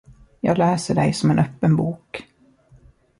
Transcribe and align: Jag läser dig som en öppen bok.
Jag 0.39 0.57
läser 0.57 0.95
dig 0.95 1.13
som 1.13 1.31
en 1.31 1.39
öppen 1.39 1.75
bok. 1.75 2.27